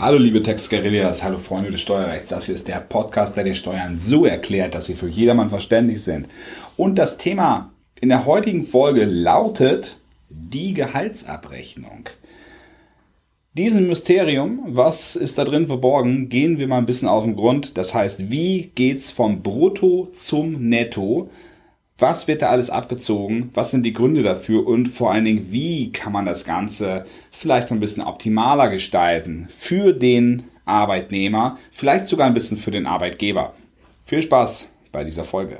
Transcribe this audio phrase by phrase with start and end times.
[0.00, 2.28] Hallo liebe Textguerillas, hallo Freunde des Steuerrechts.
[2.28, 6.04] Das hier ist der Podcast, der die Steuern so erklärt, dass sie für jedermann verständlich
[6.04, 6.28] sind.
[6.76, 9.98] Und das Thema in der heutigen Folge lautet
[10.30, 12.10] die Gehaltsabrechnung.
[13.54, 17.76] Diesem Mysterium, was ist da drin verborgen, gehen wir mal ein bisschen auf den Grund.
[17.76, 21.28] Das heißt, wie geht's vom Brutto zum Netto?
[22.00, 23.50] Was wird da alles abgezogen?
[23.54, 24.64] Was sind die Gründe dafür?
[24.68, 29.92] Und vor allen Dingen, wie kann man das Ganze vielleicht ein bisschen optimaler gestalten für
[29.92, 33.52] den Arbeitnehmer, vielleicht sogar ein bisschen für den Arbeitgeber?
[34.04, 35.58] Viel Spaß bei dieser Folge.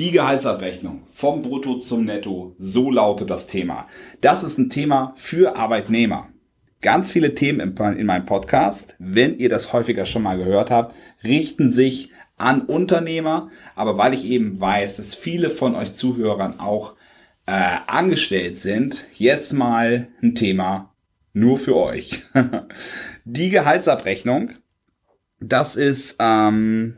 [0.00, 3.86] Die Gehaltsabrechnung vom Brutto zum Netto, so lautet das Thema.
[4.22, 6.30] Das ist ein Thema für Arbeitnehmer.
[6.80, 11.70] Ganz viele Themen in meinem Podcast, wenn ihr das häufiger schon mal gehört habt, richten
[11.70, 16.94] sich an Unternehmer, aber weil ich eben weiß, dass viele von euch Zuhörern auch
[17.44, 17.52] äh,
[17.86, 20.94] angestellt sind, jetzt mal ein Thema
[21.34, 22.22] nur für euch.
[23.26, 24.52] Die Gehaltsabrechnung,
[25.40, 26.96] das ist ähm,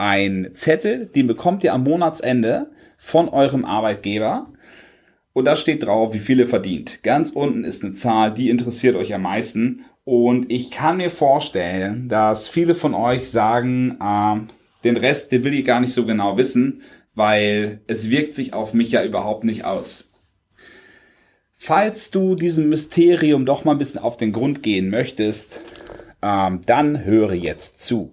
[0.00, 4.46] ein Zettel, den bekommt ihr am Monatsende von eurem Arbeitgeber.
[5.34, 7.02] Und da steht drauf, wie viel ihr verdient.
[7.02, 9.84] Ganz unten ist eine Zahl, die interessiert euch am meisten.
[10.04, 14.40] Und ich kann mir vorstellen, dass viele von euch sagen, äh,
[14.84, 16.80] den Rest, den will ich gar nicht so genau wissen,
[17.14, 20.08] weil es wirkt sich auf mich ja überhaupt nicht aus.
[21.58, 25.60] Falls du diesem Mysterium doch mal ein bisschen auf den Grund gehen möchtest,
[26.22, 28.12] ähm, dann höre jetzt zu.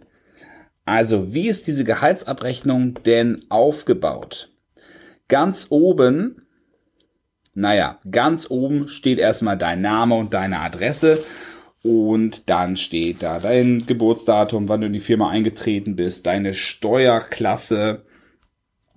[0.88, 4.50] Also, wie ist diese Gehaltsabrechnung denn aufgebaut?
[5.28, 6.48] Ganz oben,
[7.54, 11.22] naja, ganz oben steht erstmal dein Name und deine Adresse
[11.84, 18.06] und dann steht da dein Geburtsdatum, wann du in die Firma eingetreten bist, deine Steuerklasse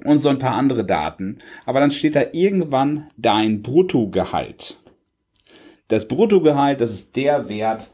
[0.04, 1.38] und so ein paar andere Daten.
[1.66, 4.78] Aber dann steht da irgendwann dein Bruttogehalt.
[5.88, 7.90] Das Bruttogehalt, das ist der Wert,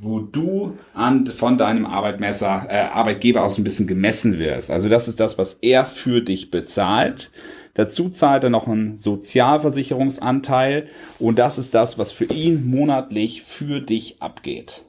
[0.00, 4.70] wo du an, von deinem Arbeitmesser, äh, Arbeitgeber aus ein bisschen gemessen wirst.
[4.70, 7.30] Also das ist das, was er für dich bezahlt.
[7.74, 10.86] Dazu zahlt er noch einen Sozialversicherungsanteil
[11.18, 14.84] und das ist das, was für ihn monatlich für dich abgeht.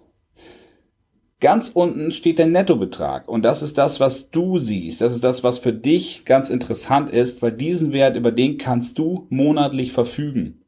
[1.41, 5.01] Ganz unten steht der Nettobetrag und das ist das, was du siehst.
[5.01, 8.97] Das ist das, was für dich ganz interessant ist, weil diesen Wert, über den kannst
[8.97, 10.61] du monatlich verfügen.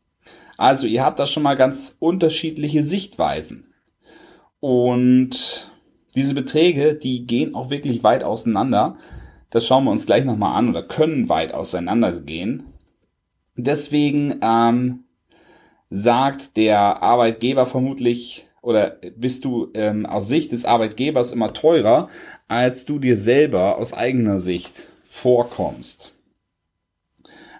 [0.57, 3.72] Also ihr habt da schon mal ganz unterschiedliche Sichtweisen.
[4.63, 5.73] Und
[6.15, 8.95] diese Beträge, die gehen auch wirklich weit auseinander.
[9.49, 12.63] Das schauen wir uns gleich nochmal an oder können weit auseinander gehen.
[13.57, 15.03] Deswegen ähm,
[15.89, 22.07] sagt der Arbeitgeber vermutlich oder bist du ähm, aus Sicht des Arbeitgebers immer teurer,
[22.47, 26.13] als du dir selber aus eigener Sicht vorkommst.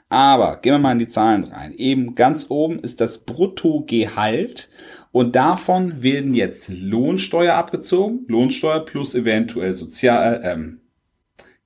[0.07, 1.73] Aber gehen wir mal in die Zahlen rein.
[1.75, 4.69] Eben ganz oben ist das Bruttogehalt
[5.13, 10.81] und davon werden jetzt Lohnsteuer abgezogen, Lohnsteuer plus eventuell Sozial, äh, ähm,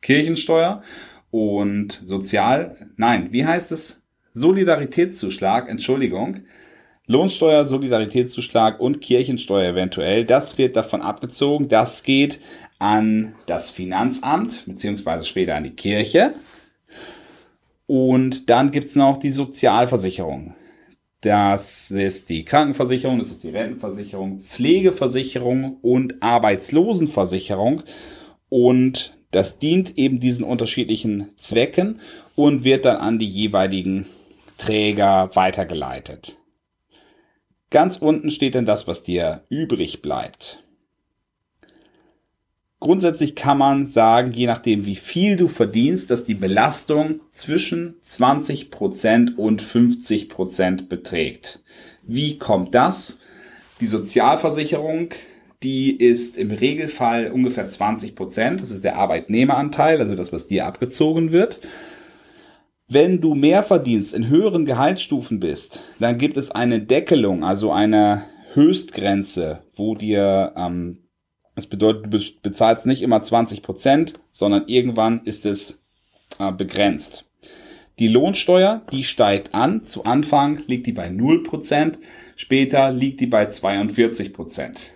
[0.02, 0.84] Kirchensteuer
[1.32, 4.04] und Sozial, nein, wie heißt es?
[4.34, 6.42] Solidaritätszuschlag, Entschuldigung.
[7.06, 10.26] Lohnsteuer, Solidaritätszuschlag und Kirchensteuer eventuell.
[10.26, 11.70] Das wird davon abgezogen.
[11.70, 12.42] Das geht
[12.80, 16.34] an das Finanzamt, beziehungsweise später an die Kirche.
[17.86, 20.54] Und dann gibt's noch die Sozialversicherung.
[21.28, 27.84] Das ist die Krankenversicherung, das ist die Rentenversicherung, Pflegeversicherung und Arbeitslosenversicherung.
[28.48, 32.00] Und das dient eben diesen unterschiedlichen Zwecken
[32.36, 34.06] und wird dann an die jeweiligen
[34.58, 36.38] Träger weitergeleitet.
[37.72, 40.64] Ganz unten steht dann das, was dir übrig bleibt.
[42.88, 49.36] Grundsätzlich kann man sagen, je nachdem wie viel du verdienst, dass die Belastung zwischen 20%
[49.36, 51.62] und 50% beträgt.
[52.04, 53.20] Wie kommt das?
[53.82, 55.10] Die Sozialversicherung,
[55.64, 58.62] die ist im Regelfall ungefähr 20%.
[58.62, 61.60] Das ist der Arbeitnehmeranteil, also das, was dir abgezogen wird.
[62.88, 68.24] Wenn du mehr verdienst, in höheren Gehaltsstufen bist, dann gibt es eine Deckelung, also eine
[68.54, 71.00] Höchstgrenze, wo dir ähm,
[71.58, 75.84] das bedeutet, du bezahlst nicht immer 20 Prozent, sondern irgendwann ist es
[76.38, 77.26] äh, begrenzt.
[77.98, 79.84] Die Lohnsteuer, die steigt an.
[79.84, 81.98] Zu Anfang liegt die bei 0 Prozent,
[82.36, 84.92] später liegt die bei 42 Prozent.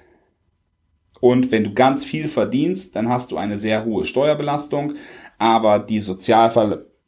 [1.20, 4.98] Und wenn du ganz viel verdienst, dann hast du eine sehr hohe Steuerbelastung,
[5.40, 6.00] aber die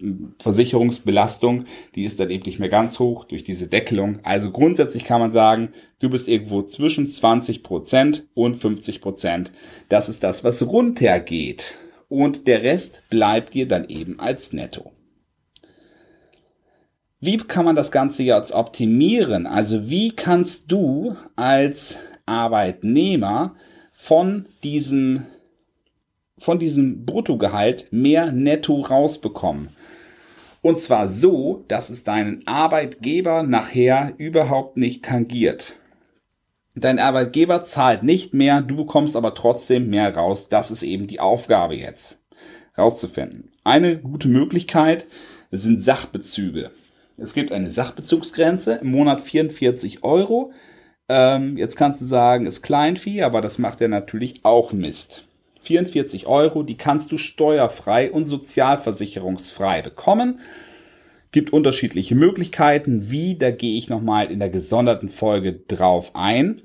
[0.03, 1.65] Sozialversicherungsbelastung,
[1.95, 4.19] die ist dann eben nicht mehr ganz hoch durch diese Deckelung.
[4.23, 5.69] Also grundsätzlich kann man sagen,
[5.99, 9.47] du bist irgendwo zwischen 20% und 50%.
[9.89, 11.77] Das ist das, was runtergeht.
[12.09, 14.91] Und der Rest bleibt dir dann eben als Netto.
[17.19, 19.47] Wie kann man das Ganze jetzt optimieren?
[19.47, 23.55] Also wie kannst du als Arbeitnehmer
[23.93, 25.25] von diesem,
[26.37, 29.69] von diesem Bruttogehalt mehr Netto rausbekommen.
[30.61, 35.75] Und zwar so, dass es deinen Arbeitgeber nachher überhaupt nicht tangiert.
[36.75, 40.49] Dein Arbeitgeber zahlt nicht mehr, du bekommst aber trotzdem mehr raus.
[40.49, 42.23] Das ist eben die Aufgabe jetzt,
[42.77, 43.51] rauszufinden.
[43.63, 45.05] Eine gute Möglichkeit
[45.51, 46.71] sind Sachbezüge.
[47.17, 50.51] Es gibt eine Sachbezugsgrenze im Monat 44 Euro.
[51.09, 55.25] Ähm, jetzt kannst du sagen, ist Kleinvieh, aber das macht ja natürlich auch Mist.
[55.63, 60.39] 44 Euro, die kannst du steuerfrei und sozialversicherungsfrei bekommen.
[61.31, 63.09] Gibt unterschiedliche Möglichkeiten.
[63.09, 66.61] Wie, da gehe ich nochmal in der gesonderten Folge drauf ein.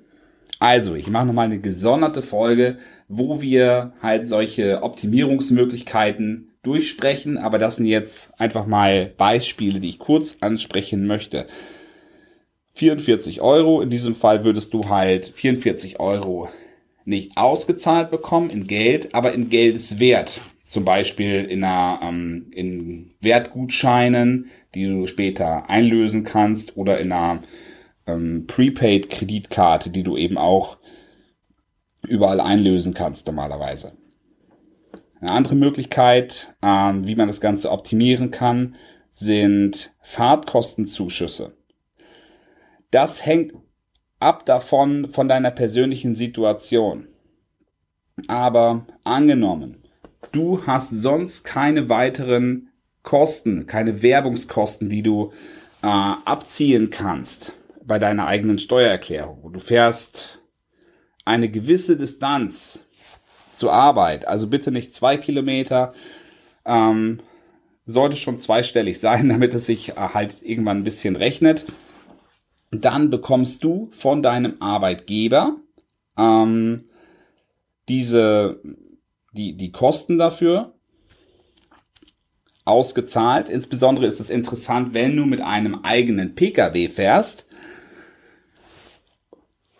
[0.59, 7.39] Also, ich mache nochmal eine gesonderte Folge, wo wir halt solche Optimierungsmöglichkeiten durchsprechen.
[7.39, 11.47] Aber das sind jetzt einfach mal Beispiele, die ich kurz ansprechen möchte.
[12.75, 13.81] 44 Euro.
[13.81, 16.49] In diesem Fall würdest du halt 44 Euro
[17.09, 20.41] nicht ausgezahlt bekommen in Geld, aber in Geldeswert.
[20.63, 27.43] Zum Beispiel in, einer, ähm, in Wertgutscheinen, die du später einlösen kannst oder in einer
[28.07, 30.77] ähm, Prepaid-Kreditkarte, die du eben auch
[32.07, 33.95] überall einlösen kannst normalerweise.
[35.21, 38.77] Eine andere Möglichkeit, ähm, wie man das Ganze optimieren kann,
[39.11, 41.57] sind Fahrtkostenzuschüsse.
[42.91, 43.55] Das hängt
[44.21, 47.07] ab davon von deiner persönlichen Situation.
[48.27, 49.85] Aber angenommen,
[50.33, 52.71] du hast sonst keine weiteren
[53.03, 55.33] Kosten, keine Werbungskosten, die du
[55.83, 57.55] äh, abziehen kannst
[57.85, 59.53] bei deiner eigenen Steuererklärung.
[59.53, 60.43] Du fährst
[61.25, 62.85] eine gewisse Distanz
[63.51, 65.95] zur Arbeit, also bitte nicht zwei Kilometer,
[66.65, 67.21] ähm,
[67.87, 71.67] sollte schon zweistellig sein, damit es sich äh, halt irgendwann ein bisschen rechnet
[72.71, 75.57] dann bekommst du von deinem Arbeitgeber
[76.17, 76.85] ähm,
[77.89, 78.61] diese,
[79.33, 80.75] die, die Kosten dafür
[82.65, 83.49] ausgezahlt.
[83.49, 87.47] Insbesondere ist es interessant, wenn du mit einem eigenen Pkw fährst.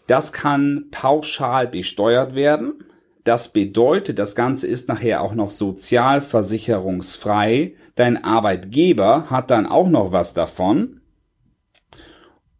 [0.07, 2.85] Das kann pauschal besteuert werden.
[3.25, 7.75] Das bedeutet, das Ganze ist nachher auch noch sozialversicherungsfrei.
[7.95, 11.03] Dein Arbeitgeber hat dann auch noch was davon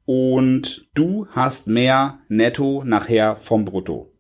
[0.09, 4.11] und du hast mehr Netto nachher vom Brutto.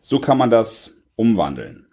[0.00, 1.88] So kann man das umwandeln.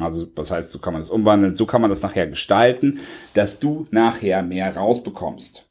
[0.00, 1.54] Also, was heißt, so kann man das umwandeln?
[1.54, 2.98] So kann man das nachher gestalten,
[3.34, 5.64] dass du nachher mehr rausbekommst.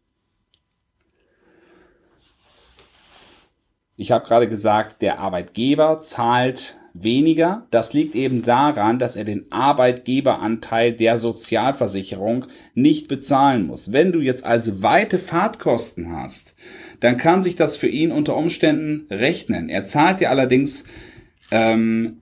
[3.98, 7.68] Ich habe gerade gesagt, der Arbeitgeber zahlt weniger.
[7.72, 13.92] Das liegt eben daran, dass er den Arbeitgeberanteil der Sozialversicherung nicht bezahlen muss.
[13.92, 16.56] Wenn du jetzt also weite Fahrtkosten hast,
[17.02, 19.70] dann kann sich das für ihn unter Umständen rechnen.
[19.70, 20.86] Er zahlt dir allerdings,
[21.52, 22.22] ähm,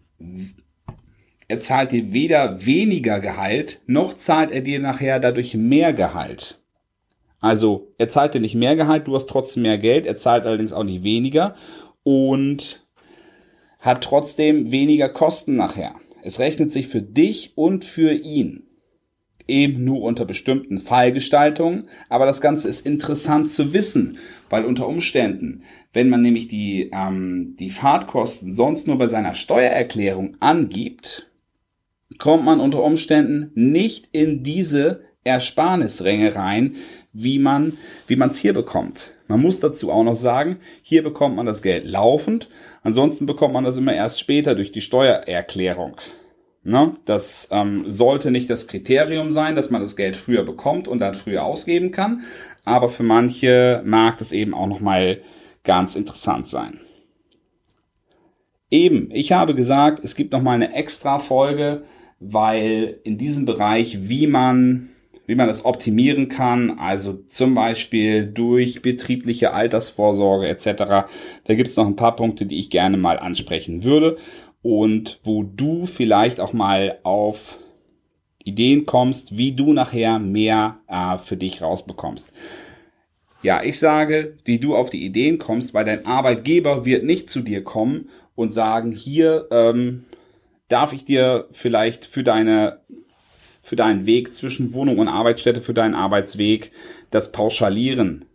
[1.48, 6.60] er zahlt dir weder weniger Gehalt, noch zahlt er dir nachher dadurch mehr Gehalt.
[7.40, 10.74] Also er zahlt dir nicht mehr Gehalt, du hast trotzdem mehr Geld, er zahlt allerdings
[10.74, 11.54] auch nicht weniger
[12.02, 12.83] und
[13.84, 15.94] hat trotzdem weniger Kosten nachher.
[16.24, 18.64] Es rechnet sich für dich und für ihn.
[19.46, 24.18] Eben nur unter bestimmten Fallgestaltungen, aber das Ganze ist interessant zu wissen,
[24.50, 30.38] weil unter Umständen, wenn man nämlich die, ähm, die Fahrtkosten sonst nur bei seiner Steuererklärung
[30.40, 31.30] angibt,
[32.20, 36.78] kommt man unter Umständen nicht in diese Ersparnisränge rein,
[37.12, 39.12] wie man wie man es hier bekommt.
[39.34, 42.50] Man muss dazu auch noch sagen, hier bekommt man das Geld laufend,
[42.84, 45.98] ansonsten bekommt man das immer erst später durch die Steuererklärung.
[46.62, 46.98] Ne?
[47.06, 51.16] Das ähm, sollte nicht das Kriterium sein, dass man das Geld früher bekommt und dann
[51.16, 52.22] früher ausgeben kann,
[52.64, 55.24] aber für manche mag das eben auch noch mal
[55.64, 56.80] ganz interessant sein.
[58.70, 61.86] Eben, ich habe gesagt, es gibt noch mal eine extra Folge,
[62.20, 64.90] weil in diesem Bereich, wie man
[65.26, 70.66] wie man das optimieren kann, also zum Beispiel durch betriebliche Altersvorsorge etc.
[71.46, 74.18] Da gibt es noch ein paar Punkte, die ich gerne mal ansprechen würde
[74.62, 77.58] und wo du vielleicht auch mal auf
[78.44, 82.34] Ideen kommst, wie du nachher mehr äh, für dich rausbekommst.
[83.42, 87.42] Ja, ich sage, wie du auf die Ideen kommst, weil dein Arbeitgeber wird nicht zu
[87.42, 90.06] dir kommen und sagen, hier ähm,
[90.70, 92.80] darf ich dir vielleicht für deine
[93.64, 96.72] für deinen Weg zwischen Wohnung und Arbeitsstätte, für deinen Arbeitsweg,
[97.10, 98.26] das pauschalieren.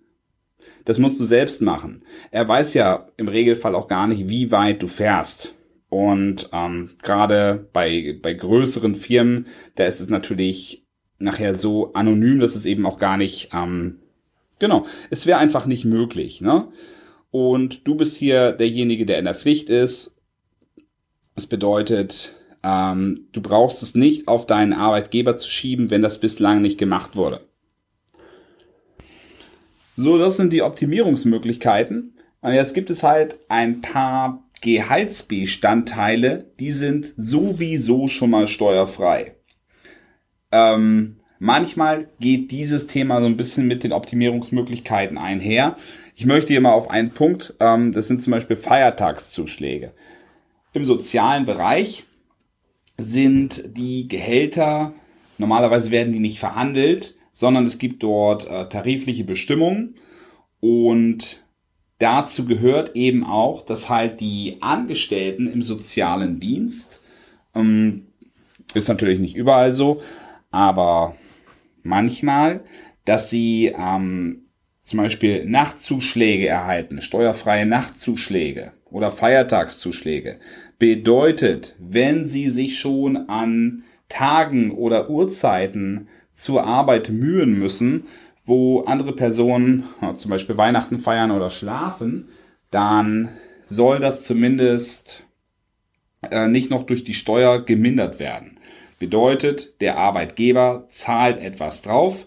[0.87, 2.03] Das musst du selbst machen.
[2.31, 5.55] Er weiß ja im Regelfall auch gar nicht, wie weit du fährst.
[5.91, 10.87] Und ähm, gerade bei, bei größeren Firmen, da ist es natürlich
[11.19, 14.01] nachher so anonym, dass es eben auch gar nicht, ähm,
[14.59, 16.41] genau, es wäre einfach nicht möglich.
[16.41, 16.69] Ne?
[17.31, 20.17] Und du bist hier derjenige, der in der Pflicht ist.
[21.35, 26.61] Das bedeutet, ähm, du brauchst es nicht auf deinen Arbeitgeber zu schieben, wenn das bislang
[26.61, 27.41] nicht gemacht wurde.
[29.97, 32.15] So, das sind die Optimierungsmöglichkeiten.
[32.41, 39.35] Und jetzt gibt es halt ein paar Gehaltsbestandteile, die sind sowieso schon mal steuerfrei.
[40.51, 45.77] Ähm, manchmal geht dieses Thema so ein bisschen mit den Optimierungsmöglichkeiten einher.
[46.15, 49.93] Ich möchte hier mal auf einen Punkt, ähm, das sind zum Beispiel Feiertagszuschläge.
[50.73, 52.05] Im sozialen Bereich
[52.99, 54.93] sind die Gehälter,
[55.39, 59.95] normalerweise werden die nicht verhandelt, sondern es gibt dort äh, tarifliche Bestimmungen.
[60.61, 61.45] Und
[62.01, 67.01] dazu gehört eben auch, dass halt die Angestellten im sozialen Dienst,
[67.55, 68.09] ähm,
[68.75, 70.01] ist natürlich nicht überall so,
[70.51, 71.15] aber
[71.83, 72.65] manchmal,
[73.05, 74.48] dass sie ähm,
[74.89, 80.39] zum Beispiel Nachtzuschläge erhalten, steuerfreie Nachtzuschläge oder Feiertagszuschläge.
[80.79, 88.07] Bedeutet, wenn Sie sich schon an Tagen oder Uhrzeiten zur Arbeit mühen müssen,
[88.47, 89.85] wo andere Personen
[90.17, 92.31] zum Beispiel Weihnachten feiern oder schlafen,
[92.71, 93.29] dann
[93.65, 95.23] soll das zumindest
[96.23, 98.59] äh, nicht noch durch die Steuer gemindert werden.
[98.99, 102.25] Bedeutet, der Arbeitgeber zahlt etwas drauf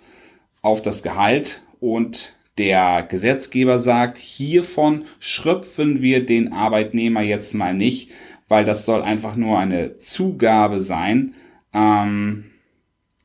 [0.62, 8.12] auf das Gehalt und der Gesetzgeber sagt, hiervon schröpfen wir den Arbeitnehmer jetzt mal nicht,
[8.48, 11.34] weil das soll einfach nur eine Zugabe sein
[11.74, 12.52] ähm,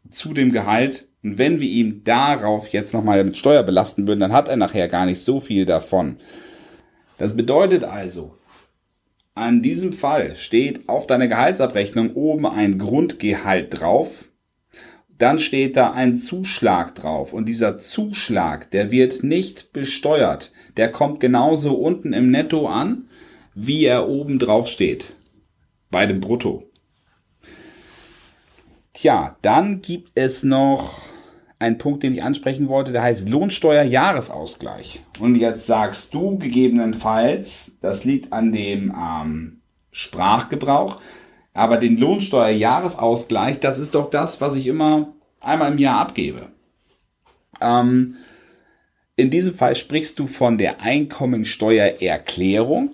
[0.08, 1.06] zu dem Gehalt.
[1.22, 4.88] Und wenn wir ihm darauf jetzt nochmal mit Steuer belasten würden, dann hat er nachher
[4.88, 6.16] gar nicht so viel davon.
[7.18, 8.38] Das bedeutet also,
[9.34, 14.25] an diesem Fall steht auf deiner Gehaltsabrechnung oben ein Grundgehalt drauf.
[15.18, 20.52] Dann steht da ein Zuschlag drauf und dieser Zuschlag, der wird nicht besteuert.
[20.76, 23.08] Der kommt genauso unten im Netto an,
[23.54, 25.16] wie er oben drauf steht.
[25.90, 26.64] Bei dem Brutto.
[28.92, 31.02] Tja, dann gibt es noch
[31.58, 35.02] einen Punkt, den ich ansprechen wollte, der heißt Lohnsteuerjahresausgleich.
[35.20, 41.00] Und jetzt sagst du gegebenenfalls, das liegt an dem ähm, Sprachgebrauch,
[41.56, 46.48] aber den Lohnsteuerjahresausgleich, das ist doch das, was ich immer einmal im Jahr abgebe.
[47.62, 48.16] Ähm,
[49.16, 52.90] in diesem Fall sprichst du von der Einkommensteuererklärung.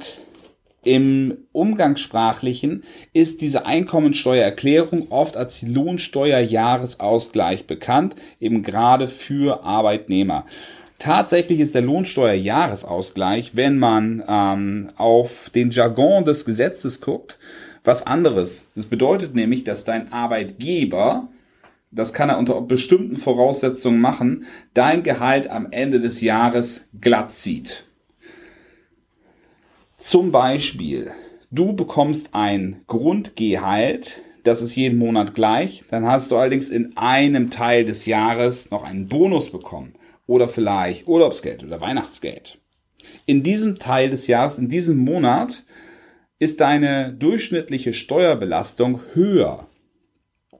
[0.84, 10.46] Im Umgangssprachlichen ist diese Einkommensteuererklärung oft als Lohnsteuerjahresausgleich bekannt, eben gerade für Arbeitnehmer.
[11.00, 17.40] Tatsächlich ist der Lohnsteuerjahresausgleich, wenn man ähm, auf den Jargon des Gesetzes guckt,
[17.84, 18.70] was anderes.
[18.74, 21.28] Das bedeutet nämlich, dass dein Arbeitgeber,
[21.90, 27.84] das kann er unter bestimmten Voraussetzungen machen, dein Gehalt am Ende des Jahres glatt zieht.
[29.98, 31.10] Zum Beispiel,
[31.50, 37.50] du bekommst ein Grundgehalt, das ist jeden Monat gleich, dann hast du allerdings in einem
[37.50, 39.94] Teil des Jahres noch einen Bonus bekommen
[40.26, 42.58] oder vielleicht Urlaubsgeld oder Weihnachtsgeld.
[43.26, 45.62] In diesem Teil des Jahres, in diesem Monat,
[46.42, 49.68] ist deine durchschnittliche Steuerbelastung höher.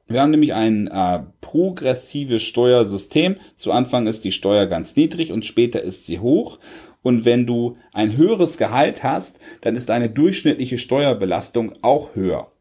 [0.06, 3.34] Wir haben nämlich ein äh, progressives Steuersystem.
[3.56, 6.60] Zu Anfang ist die Steuer ganz niedrig und später ist sie hoch.
[7.02, 12.52] Und wenn du ein höheres Gehalt hast, dann ist deine durchschnittliche Steuerbelastung auch höher.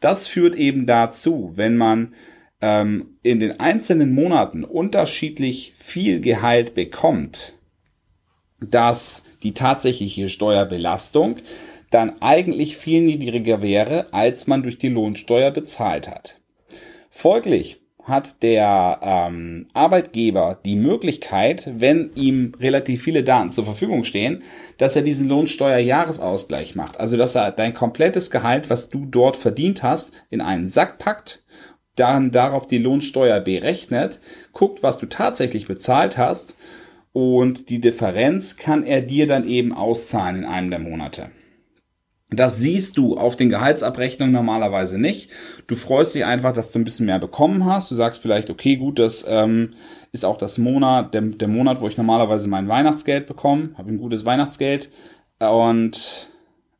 [0.00, 2.12] Das führt eben dazu, wenn man
[2.60, 7.54] ähm, in den einzelnen Monaten unterschiedlich viel Gehalt bekommt,
[8.60, 11.36] dass die tatsächliche Steuerbelastung
[11.90, 16.40] dann eigentlich viel niedriger wäre, als man durch die Lohnsteuer bezahlt hat.
[17.10, 24.42] Folglich hat der ähm, Arbeitgeber die Möglichkeit, wenn ihm relativ viele Daten zur Verfügung stehen,
[24.78, 26.98] dass er diesen Lohnsteuerjahresausgleich macht.
[26.98, 31.42] Also dass er dein komplettes Gehalt, was du dort verdient hast, in einen Sack packt,
[31.96, 34.20] dann darauf die Lohnsteuer berechnet,
[34.52, 36.54] guckt, was du tatsächlich bezahlt hast
[37.12, 41.30] und die Differenz kann er dir dann eben auszahlen in einem der Monate.
[42.32, 45.30] Das siehst du auf den Gehaltsabrechnungen normalerweise nicht.
[45.66, 47.90] Du freust dich einfach, dass du ein bisschen mehr bekommen hast.
[47.90, 49.74] Du sagst vielleicht, okay, gut, das ähm,
[50.12, 53.70] ist auch das Monat, der, der Monat, wo ich normalerweise mein Weihnachtsgeld bekomme.
[53.76, 54.90] Habe ein gutes Weihnachtsgeld.
[55.40, 56.28] Und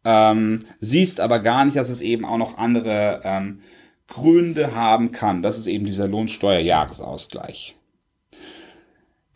[0.04, 3.60] ähm, siehst aber gar nicht, dass es eben auch noch andere ähm,
[4.06, 5.42] Gründe haben kann.
[5.42, 7.76] Das ist eben dieser Lohnsteuerjahresausgleich.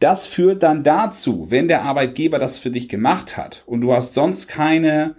[0.01, 4.15] Das führt dann dazu, wenn der Arbeitgeber das für dich gemacht hat und du hast
[4.15, 5.15] sonst keine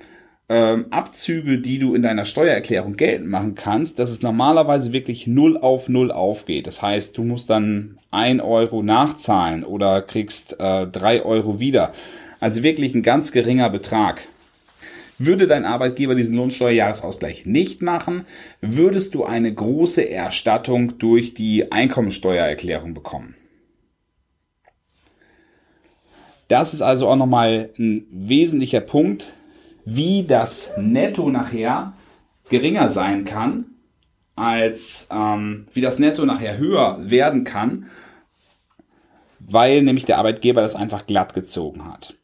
[0.47, 5.57] ähm, Abzüge, die du in deiner Steuererklärung geltend machen kannst, dass es normalerweise wirklich null
[5.57, 6.67] auf null aufgeht.
[6.67, 11.93] Das heißt, du musst dann ein Euro nachzahlen oder kriegst äh, drei Euro wieder.
[12.39, 14.21] Also wirklich ein ganz geringer Betrag.
[15.17, 18.25] Würde dein Arbeitgeber diesen Lohnsteuerjahresausgleich nicht machen,
[18.61, 23.35] würdest du eine große Erstattung durch die Einkommensteuererklärung bekommen.
[26.49, 29.27] Das ist also auch nochmal ein wesentlicher Punkt,
[29.85, 31.93] wie das Netto nachher
[32.49, 33.65] geringer sein kann,
[34.35, 37.87] als ähm, wie das Netto nachher höher werden kann,
[39.39, 42.15] weil nämlich der Arbeitgeber das einfach glatt gezogen hat.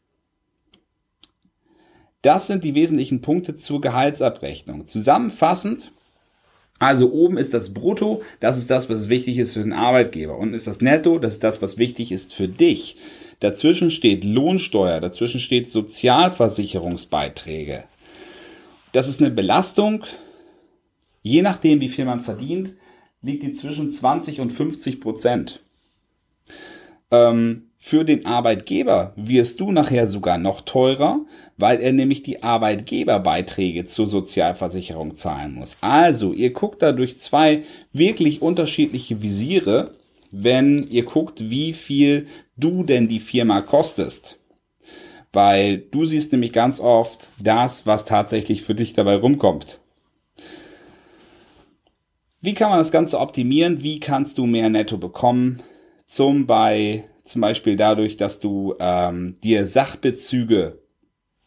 [2.20, 4.86] Das sind die wesentlichen Punkte zur Gehaltsabrechnung.
[4.86, 5.90] Zusammenfassend,
[6.78, 10.36] also oben ist das Brutto, das ist das, was wichtig ist für den Arbeitgeber.
[10.36, 12.96] Unten ist das Netto, das ist das, was wichtig ist für dich.
[13.42, 17.82] Dazwischen steht Lohnsteuer, dazwischen steht Sozialversicherungsbeiträge.
[18.92, 20.04] Das ist eine Belastung.
[21.22, 22.74] Je nachdem, wie viel man verdient,
[23.20, 25.58] liegt die zwischen 20 und 50 Prozent.
[27.10, 33.86] Ähm, für den Arbeitgeber wirst du nachher sogar noch teurer, weil er nämlich die Arbeitgeberbeiträge
[33.86, 35.78] zur Sozialversicherung zahlen muss.
[35.80, 39.94] Also, ihr guckt da durch zwei wirklich unterschiedliche Visiere
[40.32, 42.26] wenn ihr guckt, wie viel
[42.62, 44.38] du denn die Firma kostest.
[45.32, 49.80] Weil du siehst nämlich ganz oft das, was tatsächlich für dich dabei rumkommt.
[52.40, 53.82] Wie kann man das Ganze optimieren?
[53.82, 55.62] Wie kannst du mehr Netto bekommen?
[56.06, 60.82] Zum, bei, zum Beispiel dadurch, dass du ähm, dir Sachbezüge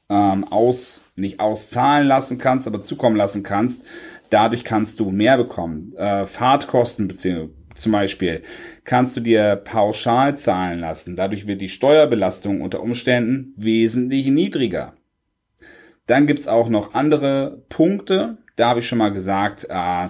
[0.09, 3.85] ähm, aus, nicht auszahlen lassen kannst, aber zukommen lassen kannst.
[4.29, 5.93] Dadurch kannst du mehr bekommen.
[5.95, 8.41] Äh, Fahrtkosten beziehungsweise zum Beispiel
[8.83, 11.15] kannst du dir pauschal zahlen lassen.
[11.15, 14.93] Dadurch wird die Steuerbelastung unter Umständen wesentlich niedriger.
[16.07, 18.37] Dann gibt's auch noch andere Punkte.
[18.55, 20.07] Da habe ich schon mal gesagt, äh,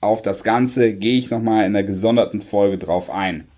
[0.00, 3.48] auf das Ganze gehe ich nochmal in der gesonderten Folge drauf ein.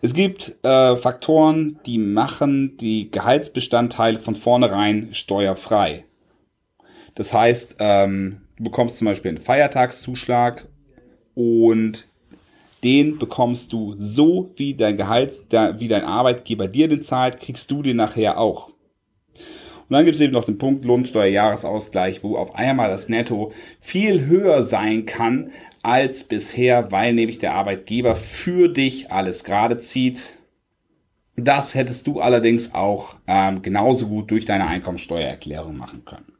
[0.00, 6.04] Es gibt äh, Faktoren, die machen die Gehaltsbestandteile von vornherein steuerfrei.
[7.16, 10.68] Das heißt, ähm, du bekommst zum Beispiel einen Feiertagszuschlag
[11.34, 12.08] und
[12.84, 15.42] den bekommst du so, wie dein Gehalt,
[15.78, 18.68] wie dein Arbeitgeber dir den zahlt, kriegst du den nachher auch.
[19.88, 24.26] Und dann gibt es eben noch den Punkt Lohnsteuerjahresausgleich, wo auf einmal das Netto viel
[24.26, 25.50] höher sein kann
[25.82, 30.20] als bisher, weil nämlich der Arbeitgeber für dich alles gerade zieht.
[31.36, 36.32] Das hättest du allerdings auch ähm, genauso gut durch deine Einkommensteuererklärung machen können.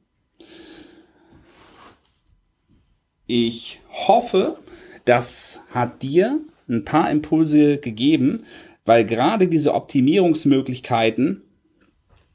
[3.27, 4.59] Ich hoffe,
[5.09, 8.45] das hat dir ein paar Impulse gegeben,
[8.85, 11.43] weil gerade diese Optimierungsmöglichkeiten,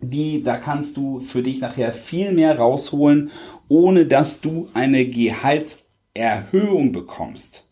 [0.01, 3.31] die, da kannst du für dich nachher viel mehr rausholen,
[3.69, 7.67] ohne dass du eine Gehaltserhöhung bekommst.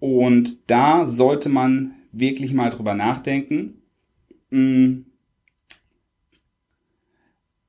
[0.00, 3.82] Und da sollte man wirklich mal drüber nachdenken.
[4.50, 5.06] Hm.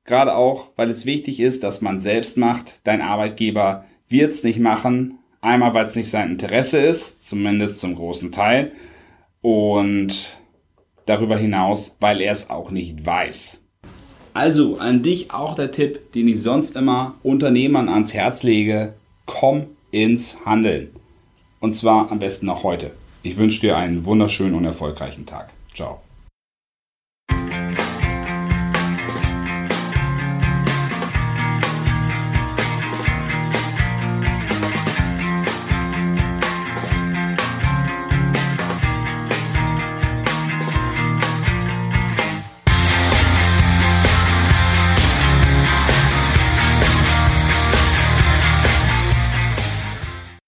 [0.04, 2.80] Gerade auch, weil es wichtig ist, dass man selbst macht.
[2.84, 5.18] Dein Arbeitgeber wird es nicht machen.
[5.46, 8.72] Einmal, weil es nicht sein Interesse ist, zumindest zum großen Teil.
[9.42, 10.28] Und
[11.06, 13.62] darüber hinaus, weil er es auch nicht weiß.
[14.34, 18.94] Also an dich auch der Tipp, den ich sonst immer Unternehmern ans Herz lege.
[19.24, 20.90] Komm ins Handeln.
[21.60, 22.90] Und zwar am besten noch heute.
[23.22, 25.52] Ich wünsche dir einen wunderschönen und erfolgreichen Tag.
[25.72, 26.05] Ciao.